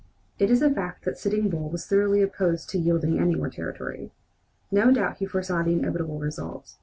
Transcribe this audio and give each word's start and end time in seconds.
It 0.39 0.49
is 0.49 0.63
a 0.63 0.69
fact 0.71 1.05
that 1.05 1.19
Sitting 1.19 1.47
Bull 1.51 1.69
was 1.69 1.85
thoroughly 1.85 2.23
opposed 2.23 2.71
to 2.71 2.79
yielding 2.79 3.19
any 3.19 3.35
more 3.35 3.51
territory. 3.51 4.11
No 4.71 4.91
doubt 4.91 5.17
he 5.17 5.27
foresaw 5.27 5.61
the 5.61 5.73
inevitable 5.73 6.17
result. 6.17 6.73